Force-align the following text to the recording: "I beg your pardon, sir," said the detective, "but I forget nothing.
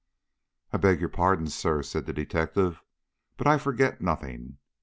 "I 0.73 0.77
beg 0.77 0.99
your 0.99 1.09
pardon, 1.09 1.45
sir," 1.47 1.83
said 1.83 2.07
the 2.07 2.11
detective, 2.13 2.81
"but 3.37 3.45
I 3.45 3.59
forget 3.59 4.01
nothing. 4.01 4.57